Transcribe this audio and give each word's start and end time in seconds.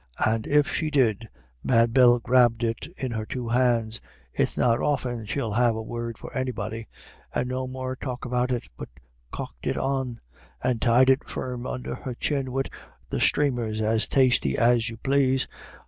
And 0.25 0.47
if 0.47 0.67
she 0.73 0.89
did, 0.89 1.29
Mad 1.63 1.93
Bell 1.93 2.17
grabbed 2.17 2.63
it 2.63 2.87
in 2.97 3.11
her 3.11 3.23
two 3.23 3.49
hands 3.49 4.01
it's 4.33 4.57
not 4.57 4.81
often 4.81 5.27
she'll 5.27 5.51
have 5.51 5.75
a 5.75 5.81
word 5.83 6.17
for 6.17 6.35
anybody 6.35 6.87
and 7.35 7.47
no 7.47 7.67
more 7.67 7.95
talk 7.95 8.25
about 8.25 8.51
it, 8.51 8.67
but 8.75 8.89
cocked 9.31 9.67
it 9.67 9.77
on, 9.77 10.19
and 10.63 10.81
tied 10.81 11.11
it 11.11 11.29
firm 11.29 11.67
under 11.67 11.93
her 11.93 12.15
chin 12.15 12.51
wid 12.51 12.71
the 13.11 13.17
sthramers, 13.19 13.79
as 13.79 14.07
tasty 14.07 14.57
as 14.57 14.89
you 14.89 14.97
plase. 14.97 15.47